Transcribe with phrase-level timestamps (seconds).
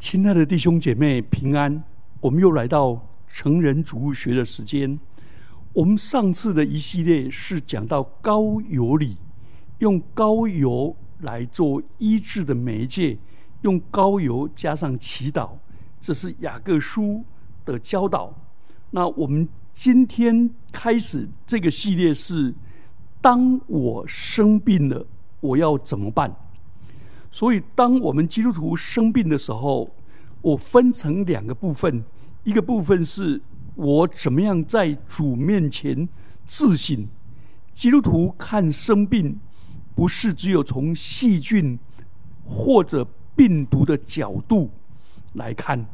[0.00, 1.84] 亲爱的弟兄姐妹，平安！
[2.22, 4.98] 我们又来到成人主物学的时间。
[5.74, 9.18] 我们上次的一系列是讲到高油里，
[9.80, 13.18] 用高油来做医治的媒介，
[13.60, 15.50] 用高油加上祈祷，
[16.00, 17.22] 这是雅各书
[17.66, 18.34] 的教导。
[18.92, 22.54] 那我们今天开始这个系列是：
[23.20, 25.06] 当我生病了，
[25.40, 26.34] 我要怎么办？
[27.32, 29.88] 所以，当我们基督徒生病的时候，
[30.42, 32.02] 我分成两个部分，
[32.42, 33.40] 一个部分是
[33.76, 36.08] 我怎么样在主面前
[36.44, 37.06] 自省。
[37.72, 39.38] 基督徒看生病，
[39.94, 41.78] 不是只有从细菌
[42.44, 43.06] 或者
[43.36, 44.68] 病毒的角度
[45.34, 45.86] 来看，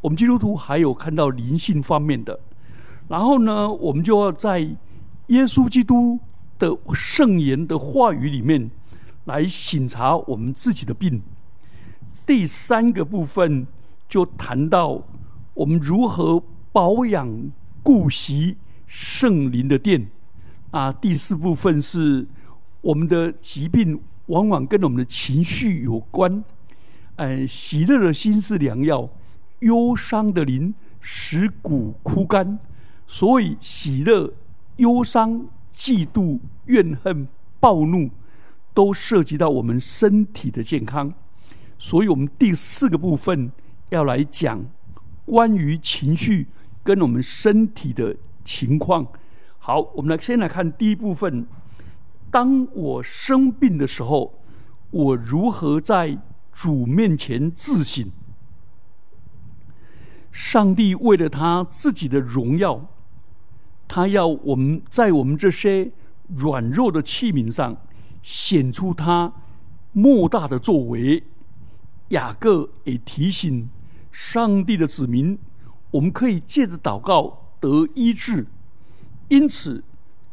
[0.00, 2.40] 我们基督徒还有看到灵性方面的。
[3.08, 4.60] 然后呢，我们就要在
[5.26, 6.18] 耶稣基督
[6.58, 8.70] 的圣言的话语里面。
[9.28, 11.22] 来审查我们自己的病。
[12.26, 13.66] 第三个部分
[14.08, 15.02] 就谈到
[15.54, 16.42] 我们如何
[16.72, 17.50] 保养、
[17.82, 20.10] 顾惜圣灵的殿。
[20.70, 22.26] 啊，第四部分是
[22.80, 26.42] 我们的疾病往往跟我们的情绪有关。
[27.16, 29.08] 嗯，喜乐的心是良药，
[29.60, 32.58] 忧伤的灵使骨枯干。
[33.06, 34.32] 所以，喜乐、
[34.76, 37.26] 忧伤、嫉妒、怨恨、
[37.58, 38.10] 暴怒。
[38.78, 41.12] 都涉及到我们身体的健康，
[41.80, 43.50] 所以我们第四个部分
[43.88, 44.64] 要来讲
[45.24, 46.46] 关于情绪
[46.84, 49.04] 跟我们身体的情况。
[49.58, 51.44] 好，我们来先来看第一部分：
[52.30, 54.38] 当我生病的时候，
[54.92, 56.16] 我如何在
[56.52, 58.08] 主面前自省？
[60.30, 62.86] 上帝为了他自己的荣耀，
[63.88, 65.90] 他要我们在我们这些
[66.28, 67.76] 软弱的器皿上。
[68.22, 69.32] 显出他
[69.92, 71.22] 莫大的作为，
[72.08, 73.68] 雅各也提醒
[74.10, 75.38] 上帝的子民，
[75.90, 78.46] 我们可以借着祷告得医治。
[79.28, 79.82] 因此，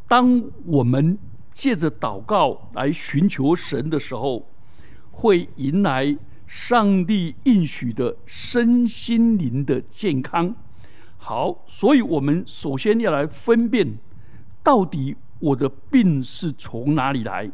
[0.08, 1.18] 当我们
[1.52, 4.48] 借着祷告来寻求神的时候，
[5.12, 10.54] 会迎来上帝应许的身心灵的健康。
[11.18, 13.98] 好，所以我们首先要来分辨，
[14.62, 17.50] 到底我的病是从哪里来。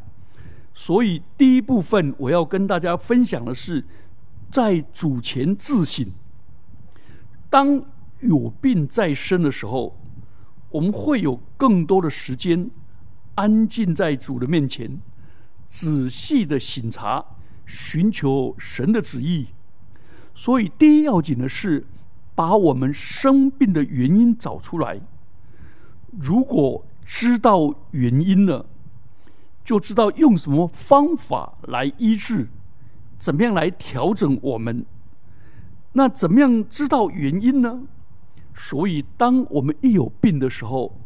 [0.73, 3.85] 所以，第一部分我要跟大家分享的是，
[4.49, 6.05] 在主前自省。
[7.49, 7.83] 当
[8.21, 9.99] 有病在身的时候，
[10.69, 12.69] 我们会有更多的时间
[13.35, 14.99] 安静在主的面前，
[15.67, 17.25] 仔细的省察，
[17.65, 19.47] 寻求神的旨意。
[20.33, 21.85] 所以，第一要紧的是
[22.33, 25.01] 把我们生病的原因找出来。
[26.17, 28.65] 如果知道原因了，
[29.63, 32.47] 就知道用什么方法来医治，
[33.19, 34.85] 怎么样来调整我们？
[35.94, 37.83] 那怎么样知道原因呢？
[38.53, 40.97] 所以，当我们一有病的时候，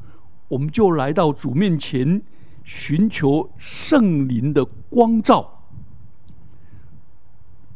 [0.47, 2.21] 我们就来到主面前，
[2.63, 5.63] 寻求圣灵的光照。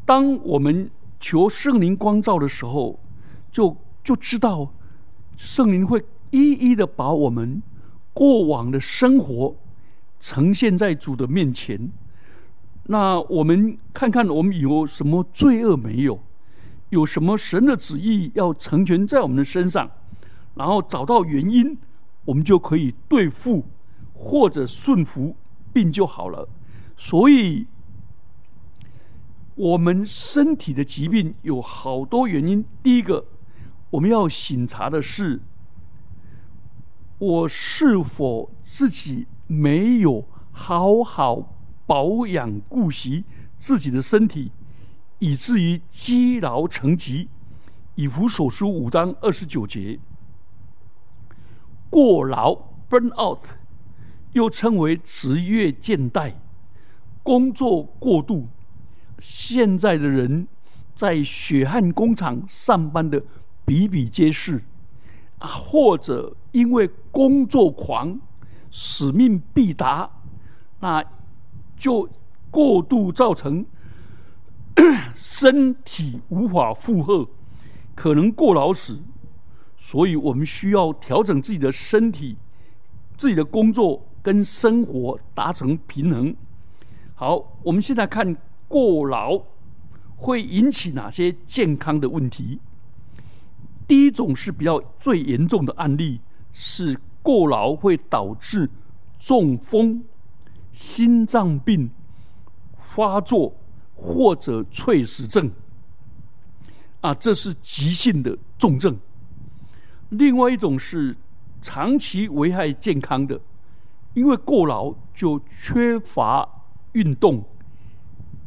[0.05, 0.89] 当我们
[1.19, 2.99] 求圣灵光照的时候，
[3.51, 4.73] 就就知道
[5.35, 7.61] 圣灵会一一的把我们
[8.13, 9.55] 过往的生活。
[10.19, 11.91] 呈现在主的面前，
[12.83, 16.19] 那我们看看我们有什么罪恶没有？
[16.89, 19.89] 有什么神的旨意要成全在我们的身上？
[20.55, 21.77] 然后找到原因，
[22.25, 23.63] 我们就可以对付
[24.13, 25.35] 或者顺服，
[25.71, 26.49] 病就好了。
[26.97, 27.67] 所以，
[29.55, 32.65] 我们身体的疾病有好多原因。
[32.81, 33.23] 第一个，
[33.91, 35.39] 我们要醒察的是，
[37.19, 39.27] 我是否自己。
[39.51, 41.55] 没有好好
[41.87, 43.23] 保养顾惜
[43.57, 44.51] 自己的身体，
[45.17, 47.29] 以至于积劳成疾。
[47.95, 49.99] 以弗所书五章二十九节，
[51.89, 52.55] 过劳
[52.87, 53.39] （burn out）
[54.33, 56.35] 又称为职业倦怠，
[57.23, 58.47] 工作过度。
[59.17, 60.47] 现在的人
[60.95, 63.23] 在血汗工厂上班的
[63.65, 64.63] 比比皆是，
[65.39, 68.21] 啊，或者因为工作狂。
[68.71, 70.09] 使命必达，
[70.79, 71.03] 那
[71.75, 72.07] 就
[72.51, 73.65] 过度造成
[75.15, 77.27] 身体无法负荷，
[77.95, 79.01] 可能过劳死。
[79.77, 82.37] 所以我们需要调整自己的身体、
[83.17, 86.35] 自己的工作跟生活达成平衡。
[87.15, 88.35] 好，我们现在看
[88.67, 89.41] 过劳
[90.17, 92.59] 会引起哪些健康的问题？
[93.87, 96.21] 第一种是比较最严重的案例
[96.51, 96.99] 是。
[97.21, 98.69] 过劳会导致
[99.17, 100.03] 中风、
[100.71, 101.89] 心脏病
[102.79, 103.53] 发作
[103.93, 105.51] 或者猝死症。
[107.01, 108.93] 啊，这是急性的重症；
[110.09, 111.15] 另外一种是
[111.61, 113.39] 长期危害健康的，
[114.13, 116.47] 因为过劳就缺乏
[116.91, 117.41] 运动、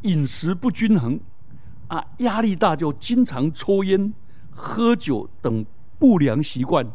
[0.03, 1.19] 饮食不均衡，
[1.89, 4.13] 啊，压力大就经常抽烟、
[4.51, 5.65] 喝酒等
[5.99, 6.87] 不良习惯，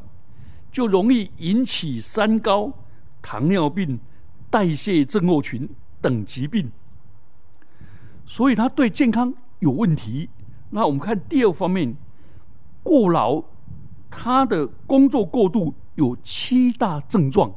[0.77, 2.71] 就容易引起三高、
[3.19, 3.99] 糖尿病、
[4.47, 5.67] 代谢症候群
[5.99, 6.71] 等疾病，
[8.27, 10.29] 所以他对健康有问题。
[10.69, 11.95] 那我们看第二方面，
[12.83, 13.43] 过劳，
[14.11, 17.51] 他的工作过度有七大症状。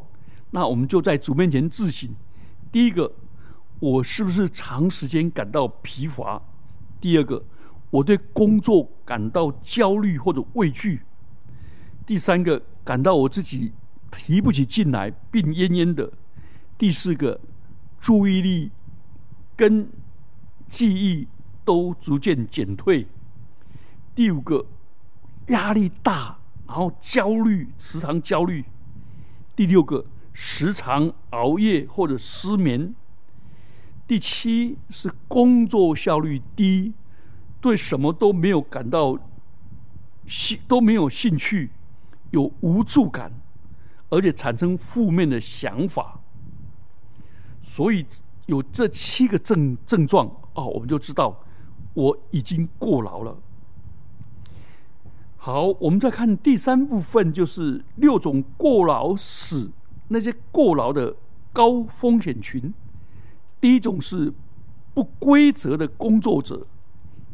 [0.52, 2.08] 那我们就在主面前自省：
[2.72, 3.12] 第一个，
[3.80, 6.40] 我是不是长时间感到疲乏？
[6.98, 7.44] 第二个，
[7.90, 10.96] 我对工作感到焦虑或者畏惧；
[12.06, 13.70] 第三个，感到我自己
[14.10, 16.10] 提不起劲来，病恹恹的；
[16.76, 17.40] 第四个，
[18.00, 18.72] 注意力
[19.54, 19.88] 跟
[20.68, 21.28] 记忆。
[21.62, 23.06] 都逐渐减退。
[24.12, 24.66] 第五个，
[25.48, 28.64] 压力大，然后焦虑，时常焦虑。
[29.54, 32.92] 第六个，时常熬夜或者失眠。
[34.08, 36.92] 第七是工作效率低，
[37.60, 39.16] 对什么都没有感到
[40.26, 41.70] 兴都没有兴趣，
[42.30, 43.32] 有无助感，
[44.08, 46.20] 而且产生负面的想法。
[47.62, 48.06] 所以
[48.46, 51.44] 有这七个症症状哦，我们就知道。
[51.92, 53.36] 我已经过劳了。
[55.36, 59.72] 好，我们再看第三部分，就是六种过劳死
[60.06, 61.16] 那些过劳的
[61.52, 62.72] 高风险群。
[63.60, 64.32] 第一种是
[64.94, 66.64] 不规则的工作者，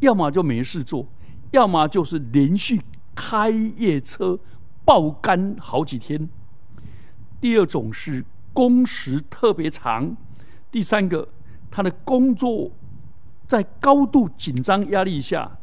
[0.01, 1.07] 要么就没事做，
[1.51, 2.81] 要么就是连续
[3.15, 4.39] 开夜车
[4.87, 6.27] 爆肝好几天。
[7.39, 8.25] 第二种是
[8.55, 10.17] 工时特别长。
[10.71, 11.29] 第三个，
[11.71, 12.71] 他的工作。
[13.49, 15.59] 在高度紧张压力下，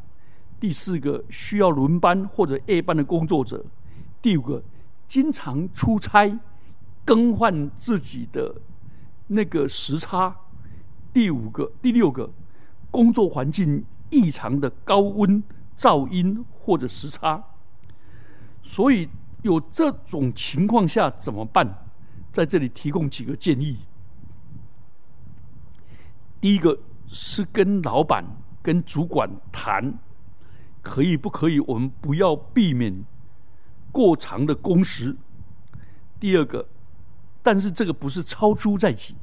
[0.58, 3.66] 第四个需要轮班或者夜班的工作者，
[4.22, 4.64] 第五个
[5.06, 6.40] 经常出差
[7.04, 8.56] 更换自己的
[9.28, 10.34] 那个时差，
[11.12, 12.31] 第五个第六个
[12.90, 15.44] 工作环境异常的高温
[15.78, 17.44] 噪音或者时差，
[18.63, 19.07] 所以
[19.44, 21.86] 有这种情况下怎么办？
[22.31, 23.77] 在这里提供几个建议。
[26.42, 26.80] 第一个。
[27.15, 28.25] 是跟老板、
[28.63, 30.00] 跟主管谈，
[30.81, 31.60] 可以不可以？
[31.60, 33.06] 我们不要避免
[33.92, 35.15] 过长的工时。
[36.19, 36.68] 第二个，
[37.44, 39.15] 但是这个不是超出在即。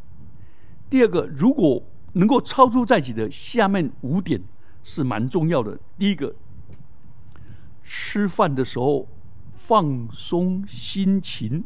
[0.88, 1.82] 第二个，如果
[2.12, 4.40] 能够超出在即的，下面五点
[4.84, 5.76] 是蛮重要的。
[5.98, 6.32] 第一个，
[7.82, 9.08] 吃饭的时候
[9.70, 11.62] 放松心情，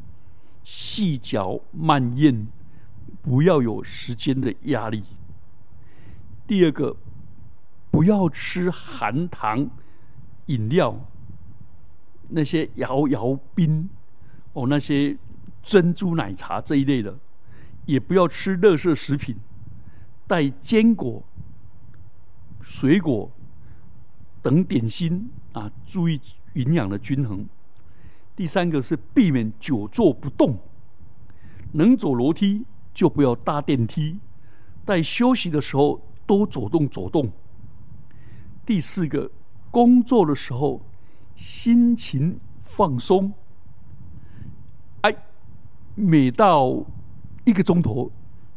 [0.63, 2.49] 细嚼慢咽，
[3.23, 5.03] 不要有时间的压力。
[6.47, 6.95] 第二个，
[7.91, 9.71] 不要吃含糖
[10.49, 10.95] 饮料，
[12.29, 13.89] 那些摇摇冰
[14.53, 15.17] 哦，那些
[15.63, 17.19] 珍珠奶茶这一类的，
[17.87, 19.35] 也不要吃乐色食品，
[20.27, 21.25] 带坚果、
[22.61, 23.33] 水果
[24.43, 26.21] 等点心啊，注意
[26.53, 27.49] 营养的均衡。
[28.37, 30.59] 第三个是避免久坐不动，
[31.73, 34.19] 能走楼梯就不要搭电梯，
[34.85, 36.01] 在休息的时候。
[36.27, 37.31] 多走动走动。
[38.65, 39.31] 第四个，
[39.71, 40.81] 工作的时候
[41.37, 43.31] 心情放松。
[45.03, 45.15] 哎，
[45.95, 46.83] 每到
[47.45, 48.11] 一个钟头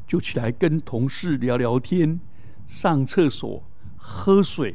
[0.07, 2.17] 就起来跟同事聊聊天、
[2.65, 3.61] 上厕所、
[3.97, 4.73] 喝水。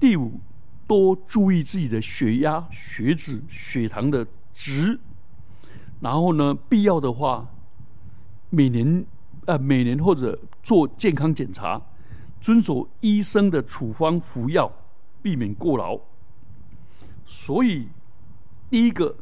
[0.00, 0.40] 第五，
[0.86, 4.98] 多注意自己的血压、血脂、血糖的值。
[6.00, 7.48] 然后呢，必要的话，
[8.50, 9.04] 每年。
[9.46, 11.78] 呃，每年或者做健康检查，
[12.40, 14.72] 遵守医生的处方服药，
[15.20, 16.00] 避免过劳。
[17.26, 17.86] 所以，
[18.70, 19.14] 第一个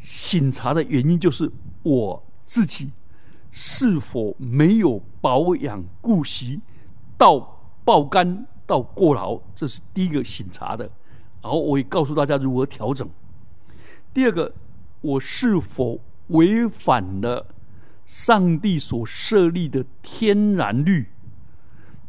[0.00, 1.48] 醒查的原因就是
[1.84, 2.90] 我自己
[3.52, 6.60] 是否没有保养顾惜，
[7.16, 10.90] 到爆肝到过劳，这是第一个醒查的。
[11.42, 13.08] 然后我也告诉大家如何调整。
[14.12, 14.52] 第二个，
[15.00, 17.46] 我是否违反了？
[18.04, 21.06] 上帝所设立的天然律，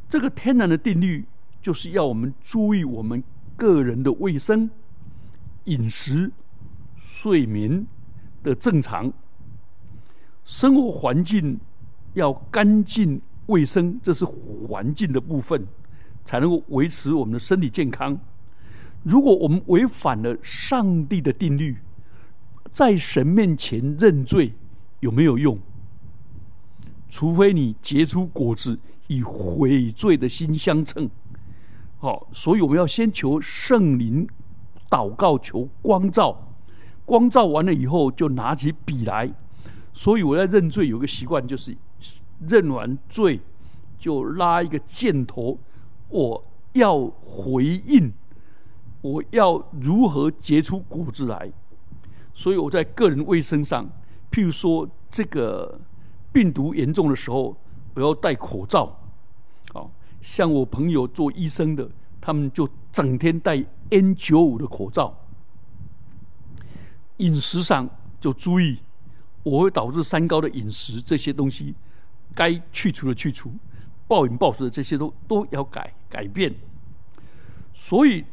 [0.08, 1.26] 这个天然的定律，
[1.60, 3.24] 就是要我们注意我们
[3.56, 4.70] 个人的卫生、
[5.64, 6.32] 饮食、
[6.96, 7.88] 睡眠
[8.44, 9.12] 的正常，
[10.44, 11.60] 生活环境
[12.14, 15.66] 要干净卫生，这是环境的部分，
[16.28, 18.20] 才能够维持我们的身体健康。
[19.04, 21.78] 如果我们违反了上帝的定律，
[22.74, 24.54] 在神面前认罪，
[25.00, 25.58] 有没有用？
[27.08, 31.10] 除非你结出果子，以悔罪的心相称，
[32.00, 34.28] 好，所以我们要先求圣灵
[34.90, 36.44] 祷告，求光照。
[37.06, 39.34] 光照完了以后，就拿起笔来。
[39.94, 41.78] 所以我在认罪有个习惯，就是
[42.46, 43.40] 认完罪
[43.98, 45.58] 就拉一个箭头，
[46.10, 48.12] 我要回应，
[49.02, 51.52] 我要如何结出果子来。
[52.34, 53.90] 所以我在个人卫生上，
[54.32, 55.80] 譬如说这个
[56.32, 57.58] 病毒严重的时候，
[57.96, 58.96] 我要戴口罩。
[59.74, 61.90] 好像我朋友做医生的，
[62.22, 65.14] 他们就整天戴 N 九五的口罩。
[67.18, 67.90] 饮食上
[68.22, 68.78] 就注意，
[69.42, 71.74] 我会导致三高的饮食这些东西，
[72.36, 73.52] 该去除的去除，
[74.08, 76.54] 暴饮暴食的这些都都要改改变。
[77.74, 78.26] 所以，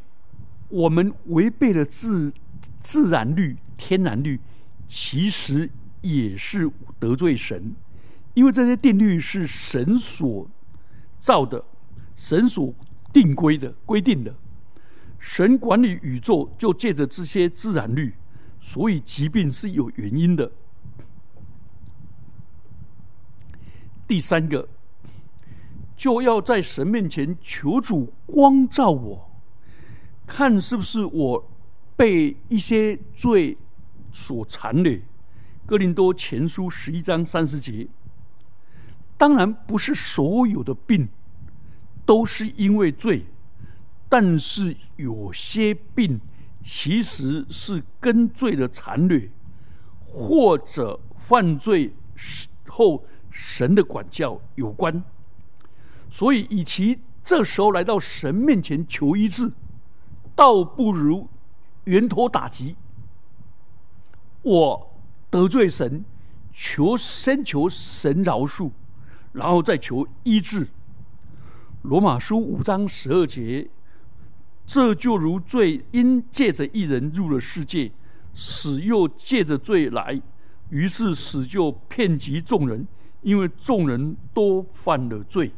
[0.69, 2.33] 我们违背了自
[2.81, 4.40] 自然律、天然律，
[4.87, 7.75] 其实也是得罪神，
[8.35, 10.49] 因为这些定律是神所
[11.19, 11.64] 造的，
[12.16, 12.73] 神所
[13.12, 14.35] 定规的规定的。
[15.19, 18.14] 神管理宇宙，就借着这些自然律。
[18.61, 20.50] 所以疾病是有原因的。
[24.09, 24.66] 第三个，
[25.97, 29.31] 就要在神面前求主光照我，
[30.27, 31.51] 看是不是我
[31.97, 33.57] 被一些罪
[34.13, 35.03] 所残累。
[35.67, 37.89] 哥林多前书十一章三十节。
[39.17, 41.09] 当然，不是所有的病
[42.05, 43.25] 都是因为罪，
[44.09, 46.21] 但是有些病。
[46.67, 49.31] 其实是跟罪的残掠，
[50.07, 51.93] 或者犯罪
[52.67, 55.05] 后神的管教有关。
[56.14, 59.50] 所以，与其这时候来到神面前求医治，
[60.37, 61.28] 倒不如
[61.87, 62.76] 源头打击。
[64.42, 64.94] 我
[65.28, 66.04] 得罪神，
[66.52, 68.71] 求先求神饶恕，
[69.33, 70.68] 然后再求医治。
[71.83, 73.68] 罗马书五章十二节。
[74.64, 77.90] 这就如罪因借着一人入了世界，
[78.33, 80.23] 死又借着罪来，
[80.71, 82.87] 于是死就遍及众人，
[83.23, 85.52] 因为众人都犯了罪。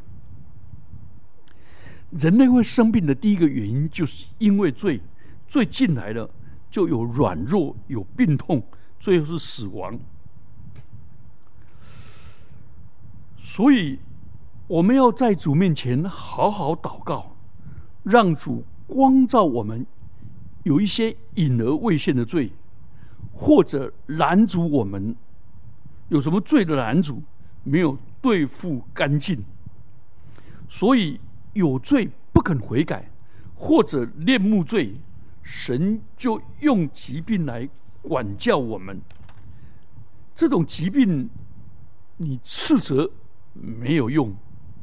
[2.11, 5.01] 人类会生病的第一个原因，就是因为罪，
[5.47, 6.29] 罪进来了，
[6.69, 8.63] 就有软弱，有病痛，
[8.99, 9.99] 最后是死亡。
[13.39, 13.99] 所以，
[14.67, 17.35] 我们要在主面前好好祷告，
[18.03, 18.63] 让主。
[18.89, 19.85] 光照我们
[20.63, 22.49] 有一些隐而未现的罪，
[23.33, 25.13] 或者拦阻我们
[26.07, 27.21] 有什么罪的拦阻
[27.65, 29.43] 没有对付干净，
[30.69, 31.19] 所以
[31.57, 33.11] 有罪不肯悔改，
[33.55, 34.95] 或者恋慕罪，
[35.41, 37.67] 神就用疾病来
[38.01, 39.01] 管教我们。
[40.35, 41.29] 这种疾病
[42.17, 43.09] 你斥责
[43.53, 44.35] 没有用，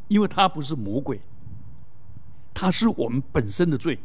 [0.09, 1.21] 因为它不是魔鬼。
[2.53, 3.99] 它是我们本身的罪，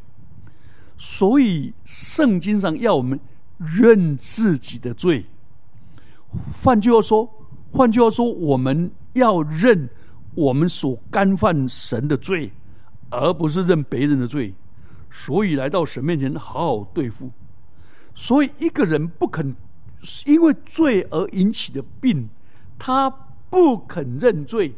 [0.97, 3.19] 所以圣经上要我们
[3.57, 5.25] 认自己的罪。
[6.61, 9.89] 换句话说，换句话说，我们要认
[10.35, 12.51] 我们所干犯神的罪，
[13.09, 14.53] 而不是认别人的罪。
[15.11, 17.31] 所以来到神面前好好对付。
[18.13, 19.55] 所以一个人不肯
[20.25, 22.29] 因为罪而引起的病，
[22.77, 23.09] 他
[23.49, 24.75] 不肯认罪，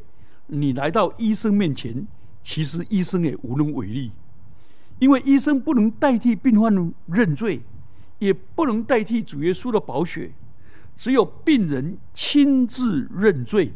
[0.47, 2.07] 你来到医生面前。
[2.43, 4.11] 其实医生也无能为力，
[4.97, 6.73] 因为医生不能代替病患
[7.05, 7.61] 认罪，
[8.17, 10.31] 也不能代替主耶稣的宝血。
[10.95, 13.73] 只有病人亲自认罪，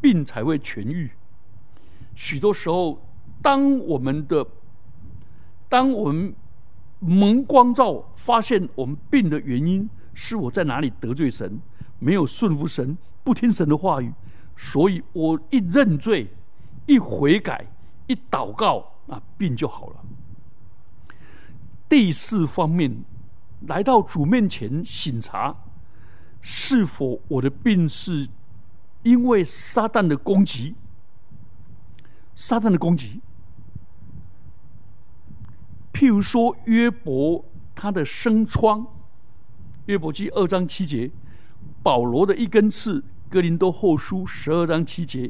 [0.00, 1.10] 病才会痊愈。
[2.16, 3.07] 许多时候，
[3.42, 4.46] 当我们的
[5.68, 6.34] 当我们
[6.98, 11.60] 蒙光照，发现我们病的原因是我在哪里得罪神，
[11.98, 14.12] 没有顺服神，不听神的话语，
[14.56, 16.28] 所以我一认罪。
[16.90, 17.66] 一悔改，
[18.06, 18.78] 一祷告，
[19.08, 19.96] 啊，病就好了。
[21.86, 23.04] 第四方面，
[23.66, 25.54] 来到主面前醒察，
[26.40, 28.26] 是否我的病是
[29.02, 30.74] 因为撒旦的攻击？
[32.34, 33.20] 撒旦的攻击，
[35.98, 38.86] 譬如说约伯他的生疮，
[39.86, 41.10] 约伯记二章七节，
[41.82, 45.28] 保罗的一根刺，哥林多后书十二章七节。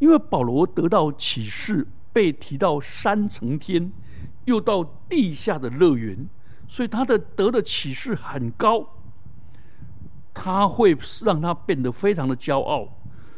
[0.00, 3.92] 因为保罗得到启示，被提到三层天，
[4.46, 6.28] 又到地下的乐园，
[6.66, 8.84] 所以他的得的启示很高。
[10.34, 12.88] 他会让他变得非常的骄傲，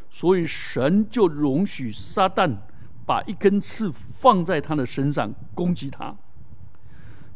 [0.09, 2.57] 所以神就容许撒旦
[3.05, 6.15] 把一根刺放在他的身上攻击他。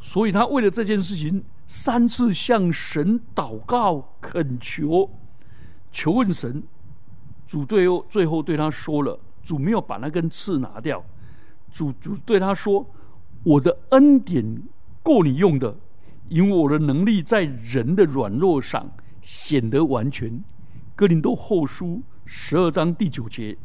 [0.01, 5.11] 所以他为了这件事情，三次向神祷告恳求，
[5.91, 6.63] 求问神。
[7.47, 11.05] 主最后最后对他说了：“主没有把那根刺拿掉，
[11.71, 12.85] 主主对他说
[13.43, 14.63] ：“我的恩典
[15.03, 15.77] 够你用的，
[16.29, 18.91] 因为我的能力在人的软弱上
[19.23, 20.43] 显得完全。”
[20.95, 23.57] 哥林多后书十二章第九节。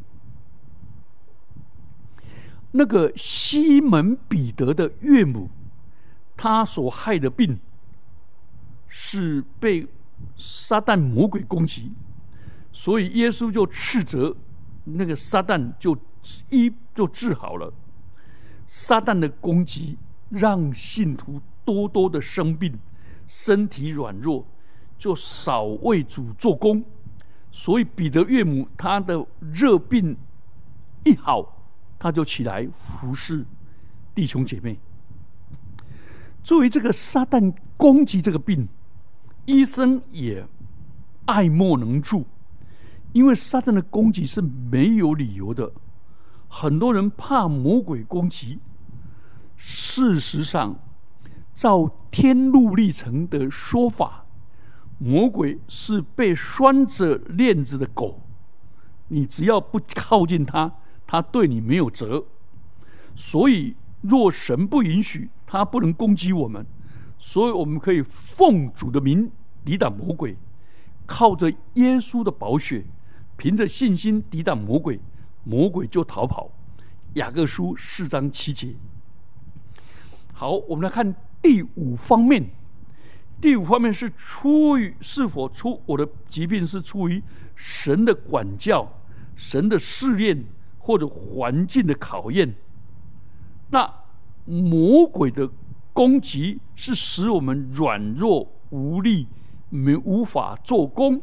[2.72, 5.48] 那个西门彼得的岳母，
[6.36, 7.58] 他所害的病
[8.88, 9.86] 是被
[10.36, 11.92] 撒旦魔鬼攻击，
[12.72, 14.34] 所以耶稣就斥责
[14.84, 15.96] 那个撒旦，就
[16.50, 17.72] 一就治好了。
[18.66, 19.98] 撒旦的攻击
[20.30, 22.78] 让信徒多多的生病，
[23.26, 24.46] 身体软弱，
[24.96, 26.82] 就少为主做工。
[27.50, 30.16] 所以彼得岳母她的热病
[31.04, 31.61] 一好，
[32.02, 33.46] 他就起来服侍
[34.12, 34.76] 弟兄姐妹。
[36.42, 38.68] 作为这个撒旦攻击这个病，
[39.44, 40.44] 医生也
[41.26, 42.26] 爱莫能助，
[43.12, 45.72] 因为撒旦的攻击是没有理由的。
[46.48, 48.58] 很多人怕魔鬼攻击，
[49.56, 50.76] 事实上，
[51.54, 54.26] 照天路历程的说法，
[54.98, 58.20] 魔鬼是被拴着链子的狗，
[59.06, 60.74] 你只要不靠近他，
[61.12, 62.24] 他对你没有责。
[63.14, 66.66] 所以，若神不允许，他不能攻击我们，
[67.18, 69.30] 所以我们可以奉主的名
[69.62, 70.38] 抵挡魔鬼，
[71.04, 72.86] 靠着耶稣的宝血，
[73.36, 74.98] 凭着信心抵挡魔鬼。
[75.44, 76.50] 魔鬼就逃跑。
[77.16, 78.74] 雅各书四章七节。
[80.32, 82.48] 好，我们来看第五方面。
[83.38, 87.22] 第五方面是出于是否出我的疾病是出于
[87.54, 88.88] 神的管教、
[89.36, 90.42] 神的试炼
[90.82, 92.54] 或者环境的考验。
[93.70, 93.90] 那
[94.44, 95.48] 魔鬼的
[95.94, 99.26] 攻击是使我们软弱无力，
[99.70, 101.22] 没无法做工。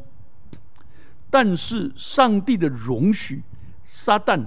[1.30, 3.44] 但是上帝的容许。
[3.92, 4.46] 撒旦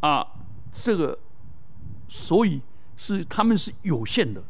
[0.00, 0.26] 啊，
[0.72, 1.18] 这个，
[2.08, 2.60] 所以
[2.96, 4.42] 是他们是有限的，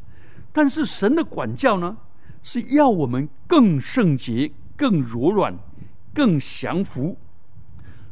[0.50, 1.96] 但是神的管教呢，
[2.42, 5.56] 是要我们更圣洁、更柔软、
[6.12, 7.16] 更降服。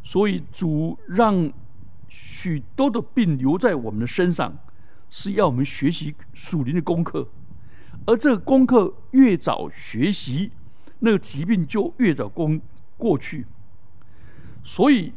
[0.02, 1.50] 所以主让
[2.08, 4.58] 许多的病留在我们的身上，
[5.10, 7.28] 是要我们学习属灵的功课，
[8.06, 10.50] 而这个功课越早学习，
[11.00, 12.50] 那个疾病就越早过
[12.96, 13.46] 过去。
[14.62, 15.12] 所以。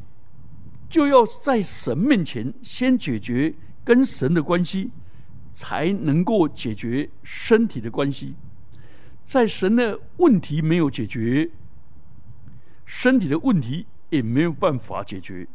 [0.91, 4.91] 就要在神面前先解决跟神的关系，
[5.53, 8.35] 才能够解决身体的关系。
[9.25, 11.49] 在神的问题没有解决，
[12.85, 15.47] 身体的问题也没有办法解决。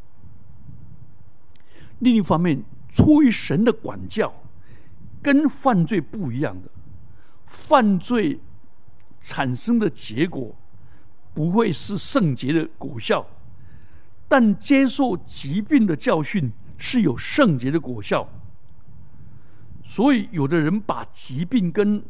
[2.01, 4.33] 另一方面，出于神的管教，
[5.23, 6.69] 跟犯罪不一样的，
[7.47, 8.41] 犯罪
[9.21, 10.55] 产生的结果
[11.33, 13.27] 不会是圣洁的果效。
[14.29, 18.29] 但接受疾病的教训是有圣洁的果效，
[19.85, 22.03] 所以有的人把疾病跟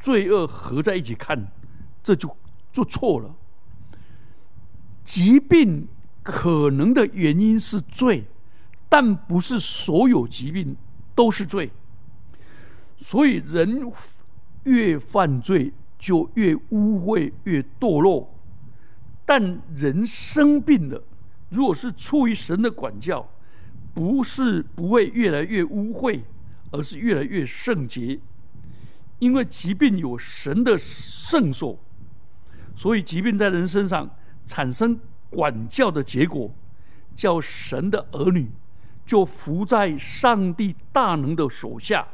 [0.00, 1.52] 罪恶合在一起看，
[2.02, 2.36] 这就
[2.72, 3.34] 做错了。
[5.04, 5.86] 疾病
[6.22, 8.24] 可能的原因是罪，
[8.90, 10.76] 但不是所有疾病
[11.14, 11.70] 都是罪。
[12.98, 13.90] 所以人
[14.64, 18.36] 越犯罪，就越污秽、越堕落。
[19.24, 21.02] 但人生病了。
[21.48, 23.28] 如果是出于神的管教，
[23.94, 26.20] 不是不会越来越污秽，
[26.70, 28.20] 而是越来越圣洁。
[29.18, 31.78] 因为疾病有神的圣所，
[32.74, 34.08] 所以疾病在人身上
[34.46, 34.98] 产生
[35.28, 36.52] 管教的结果，
[37.14, 38.48] 叫神的儿女
[39.10, 42.06] 就伏在上帝大能的手下。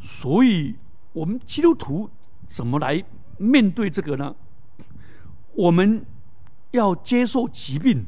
[0.00, 0.74] 所以，
[1.12, 2.10] 我们基督徒
[2.48, 3.04] 怎么来
[3.38, 4.34] 面对这个呢？
[5.54, 6.04] 我们。
[6.72, 8.04] 要接受疾病，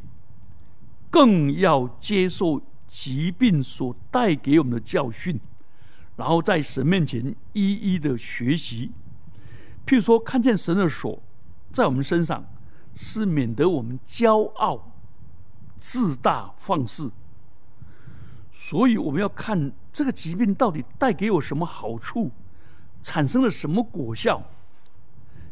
[1.09, 5.41] 更要接受疾病所带给我们的教训，
[6.17, 8.91] 然后在神面前一一的学习。
[9.87, 11.23] 譬如说，看见神的手
[11.73, 12.45] 在我们身上，
[12.93, 14.98] 是免得我们骄傲、
[15.79, 17.11] 自大、放肆。
[18.53, 22.31] 所以，我们要看这个疾病到底带给我什么好处，
[23.03, 24.43] 产生了什么果效。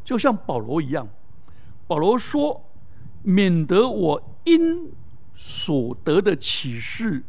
[0.04, 1.08] 就像保罗一样，
[1.86, 2.62] 保罗说。
[3.28, 4.92] 免得我因
[5.34, 7.24] 所得的启示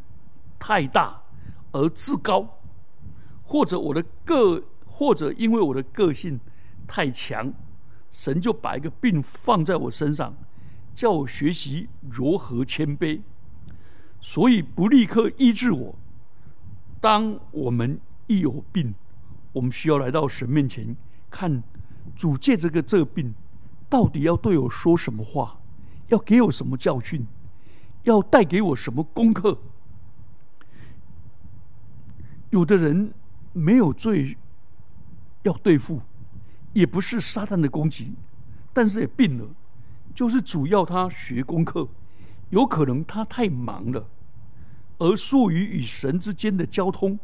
[0.56, 1.20] 太大
[1.72, 2.60] 而自高，
[3.42, 6.38] 或者我的个，或者因为我的个性
[6.86, 7.52] 太强，
[8.12, 10.32] 神就把一个病放在我身上，
[10.98, 13.20] 叫我学习如何谦卑，
[14.20, 15.94] 所以不立刻医治我。
[17.00, 18.92] 当我们一有病，
[19.52, 20.96] 我们需要来到神面前，
[21.30, 21.62] 看
[22.16, 23.32] 主借这个这病，
[23.88, 25.60] 到底要对我说什么话。
[26.08, 27.24] 要给我什么教训？
[28.02, 29.56] 要带给我什么功课？
[32.50, 33.14] 有的人
[33.52, 34.36] 没有罪
[35.44, 36.00] 要对付，
[36.72, 38.14] 也不是撒旦的攻击，
[38.72, 39.48] 但是也病了，
[40.18, 41.86] 就是主要他学功课，
[42.50, 44.04] 有可能他太忙了，
[44.98, 47.16] 而疏于与神之间的交通。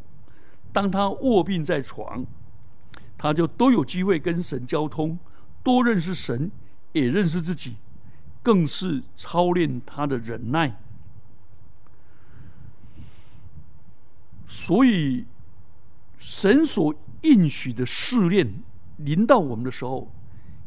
[0.72, 2.24] 当他卧病在床，
[3.18, 5.18] 他就都有机会跟神交通，
[5.64, 6.48] 多认识神，
[6.92, 7.74] 也认识自己，
[8.44, 10.80] 更是操练他的忍耐。
[14.46, 15.24] 所以，
[16.16, 18.62] 神所应许的试炼
[18.98, 20.12] 临到我们的时候，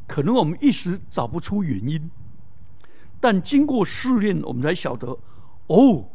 [0.08, 2.10] 可能我们一时找不出原因，
[3.20, 5.20] 但经过试炼，我们才晓得，
[5.67, 6.10] 哦，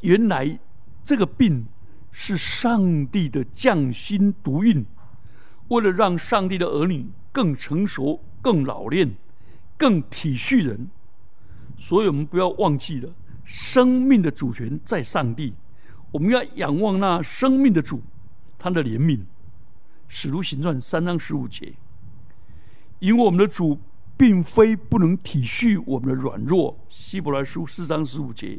[0.00, 0.58] 原来
[1.04, 1.64] 这个病
[2.10, 4.84] 是上帝的匠心独运，
[5.68, 9.14] 为了让上帝的儿女更成熟、更老练、
[9.78, 10.88] 更体恤人，
[11.78, 15.54] 所以我们不要忘记了，生命的主权在上帝。
[16.10, 18.02] 我们要仰望那生命的主，
[18.58, 19.20] 他的怜悯，
[20.08, 21.74] 使徒行传三章十五节。
[23.04, 23.78] 因为我们的主
[24.16, 28.58] 并非不能体恤我们的软弱，希伯来书四章十五节。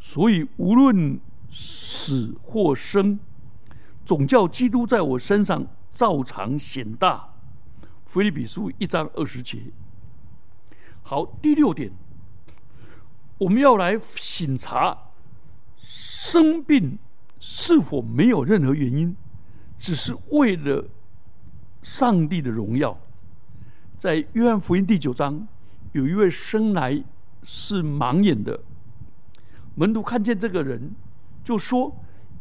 [0.00, 1.20] 所以无论
[1.52, 3.16] 死或生，
[4.04, 7.32] 总叫基督在我身上照常显大。
[8.04, 9.62] 腓利比书一章二十节。
[11.04, 11.92] 好，第六点，
[13.38, 14.98] 我们要来审查。
[15.76, 16.98] 生病
[17.38, 19.14] 是否没有任何原因，
[19.78, 20.88] 只是为了
[21.84, 22.98] 上帝的荣耀？
[24.04, 25.48] 在约翰福音第九章，
[25.92, 27.02] 有一位生来
[27.42, 28.60] 是盲眼的
[29.76, 30.94] 门徒看见这个人，
[31.42, 31.90] 就说：“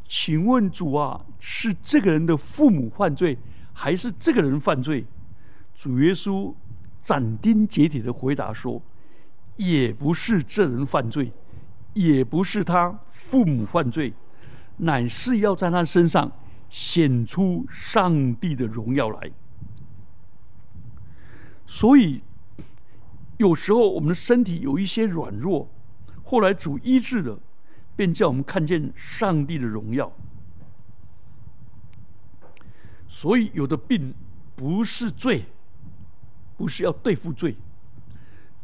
[0.05, 3.37] 请问主啊，是这个人的父母犯罪，
[3.71, 5.05] 还是这个人犯罪？”
[5.73, 6.53] 主耶稣
[7.01, 8.81] 斩钉截铁的回答说
[9.55, 11.31] ：“也不是这人犯罪，
[11.93, 14.13] 也不是他。”父母犯罪，
[14.79, 16.29] 乃是要在他身上
[16.69, 19.31] 显出上帝的荣耀来。
[21.65, 22.21] 所以，
[23.37, 25.69] 有时候我们的身体有一些软弱，
[26.23, 27.39] 后来主医治了，
[27.95, 30.11] 便叫我们看见上帝的荣耀。
[33.07, 34.13] 所以，有的病
[34.55, 35.45] 不是罪，
[36.57, 37.55] 不是要对付罪，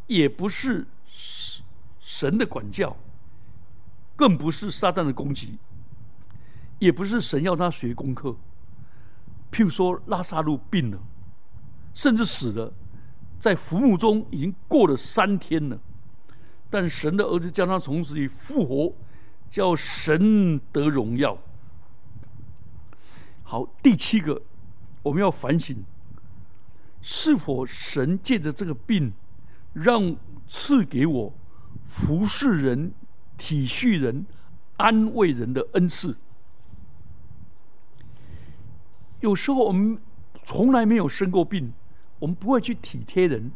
[0.07, 0.85] 也不是
[1.99, 2.95] 神的管教。
[4.15, 5.57] 更不是撒旦的攻击，
[6.77, 8.35] 也不是神要他学功课。
[9.49, 10.99] 譬如说，拉萨路病了，
[11.93, 12.73] 甚至死了，
[13.39, 15.79] 在坟墓中已经过了三天了，
[16.69, 18.93] 但神的儿子将他从死里复活，
[19.49, 21.37] 叫神得荣耀。
[23.43, 24.41] 好，第七个，
[25.01, 25.83] 我们要反省，
[27.01, 29.13] 是否神借着这个病，
[29.73, 30.15] 让
[30.47, 31.33] 赐给我
[31.87, 32.91] 服侍人。
[33.41, 34.25] 体恤人、
[34.75, 36.17] 安慰人的恩赐，
[39.21, 39.97] 有时候我们
[40.43, 41.71] 从来没有生过病，
[42.19, 43.51] 我们不会去体贴人，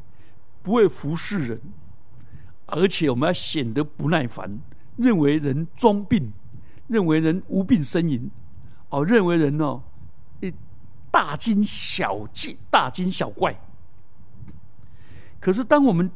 [0.62, 1.62] 不会服侍人，
[2.66, 4.60] 而且我们要显得不耐烦，
[4.96, 6.32] 认为人装病，
[6.88, 8.32] 认为人无病呻吟，
[8.90, 9.84] 哦，认为人哦，
[11.12, 13.60] 大惊小怪，大惊小怪。
[15.40, 16.10] 可是当我们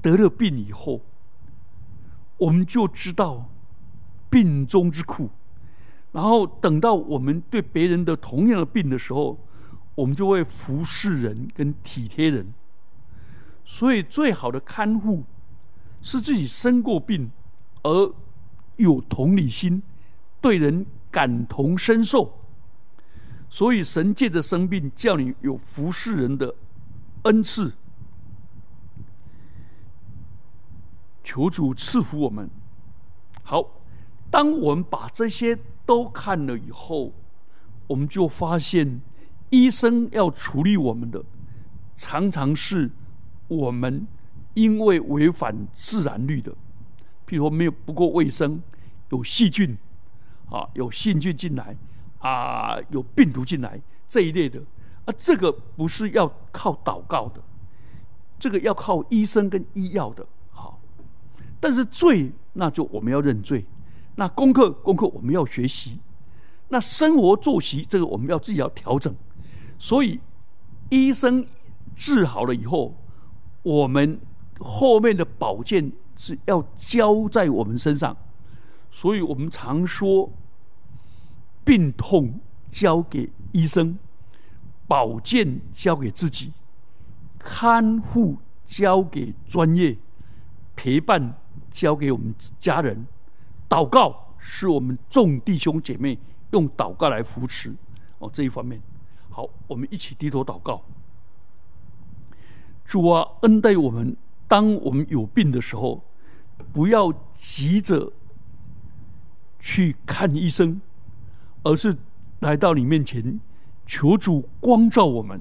[0.00, 1.02] 得了病以后，
[2.38, 3.50] 我们就知道
[4.30, 5.28] 病中之苦，
[6.12, 9.38] 然后等到我们对别人的同样的病的时候，
[9.98, 12.54] 我们就会服侍人跟体贴人。
[13.64, 15.24] 所以，最好的看护
[16.00, 17.28] 是自己生过病
[17.82, 18.14] 而
[18.76, 19.82] 有同理心，
[20.40, 22.38] 对人感同身受。
[23.50, 26.54] 所以，神借着生病叫你有服侍人的
[27.24, 27.72] 恩赐。
[31.24, 32.48] 求主赐福我们。
[33.42, 33.68] 好，
[34.30, 37.12] 当我们把这些都看了以后，
[37.88, 39.00] 我们就发现，
[39.50, 41.22] 医生要处理我们的，
[41.96, 42.90] 常常是
[43.48, 44.06] 我们
[44.54, 46.52] 因为违反自然律的，
[47.26, 48.60] 譬如说没有不够卫生，
[49.10, 49.76] 有细菌
[50.50, 51.76] 啊，有细菌进来
[52.18, 54.60] 啊，有病毒进来这一类的，
[55.04, 57.40] 啊，这个不是要靠祷告的，
[58.38, 60.26] 这个要靠医生跟医药的。
[60.50, 60.80] 好
[61.60, 63.64] 但是罪，那就我们要认罪；
[64.16, 65.98] 那功课，功课我们要学习；
[66.68, 69.14] 那生活作息，这个我们要自己要调整。
[69.78, 70.20] 所以，
[70.90, 71.46] 医生
[71.94, 72.94] 治好了以后，
[73.62, 74.20] 我们
[74.58, 78.16] 后面的保健是要交在我们身上。
[78.90, 80.32] 所以我们常说，
[81.64, 83.98] 病痛交给医生，
[84.86, 86.52] 保健交给自己，
[87.38, 89.96] 看护交给专业，
[90.74, 91.34] 陪伴。
[91.70, 93.06] 交给我们家人，
[93.68, 96.18] 祷告是我们众弟兄姐妹
[96.50, 97.72] 用祷告来扶持
[98.18, 98.80] 哦这一方面。
[99.38, 100.82] 好，我们一起低头祷告。
[102.84, 104.16] 主啊，恩待我们，
[104.48, 106.02] 当我们有病的时候，
[106.72, 108.12] 不要急着
[109.60, 110.80] 去看医生，
[111.62, 111.96] 而是
[112.40, 113.38] 来到你面前，
[113.86, 115.40] 求主光照我们，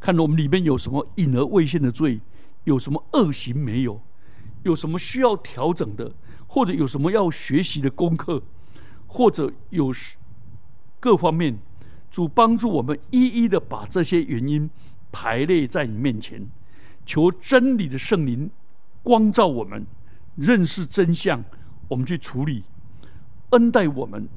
[0.00, 2.22] 看我们里面有什么隐而未现的罪，
[2.64, 4.00] 有什么恶行没有，
[4.62, 6.14] 有什么需要调整的，
[6.46, 8.42] 或者有什么要学习的功课，
[9.06, 9.92] 或者有
[10.98, 11.58] 各方面。
[12.10, 14.68] 主帮助我们一一的把这些原因
[15.12, 16.46] 排列在你面前，
[17.04, 18.50] 求真理的圣灵
[19.02, 19.86] 光照我们，
[20.36, 21.44] 认识真相，
[21.86, 22.64] 我们去处理，
[23.50, 24.28] 恩待我们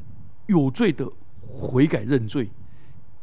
[0.47, 1.09] 有罪的
[1.41, 2.49] 悔改认罪，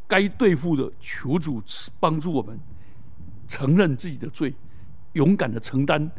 [0.06, 1.62] 该对付的求主
[2.00, 2.58] 帮助我们
[3.46, 4.54] 承认自己的罪，
[5.12, 6.11] 勇敢的承担，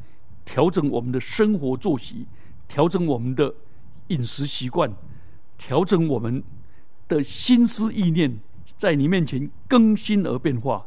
[0.46, 2.28] 调整我们的生活作息，
[2.68, 3.54] 调整我们的
[4.08, 4.92] 饮食习惯，
[5.58, 6.44] 调整我们。
[7.10, 8.40] 的心思意念
[8.78, 10.86] 在你面前更新而变化，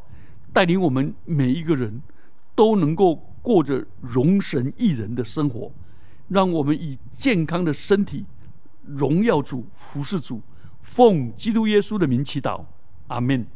[0.54, 2.00] 带领我们每一个人
[2.54, 5.70] 都能够过着容神益人的生活，
[6.28, 8.24] 让我们以健康的身体
[8.86, 10.40] 荣耀主、服侍主，
[10.80, 12.64] 奉基督耶稣的名祈祷，
[13.08, 13.46] 阿门。